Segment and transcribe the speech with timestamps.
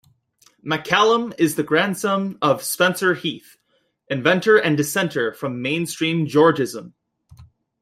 [0.65, 3.59] MacCallum is the grandson of Spencer Heath,
[4.07, 6.93] inventor and dissenter from mainstream Georgism.